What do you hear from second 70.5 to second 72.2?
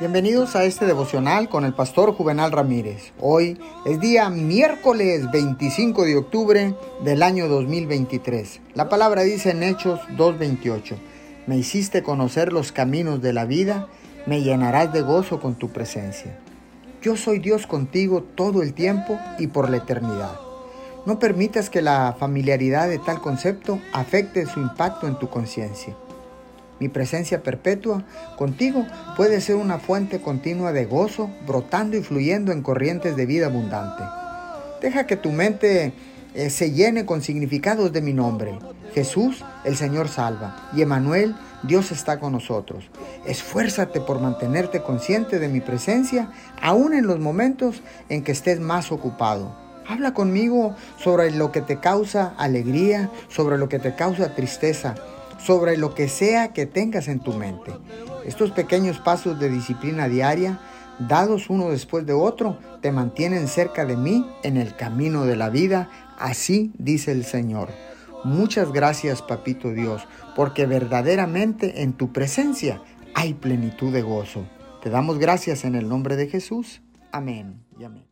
verdaderamente en tu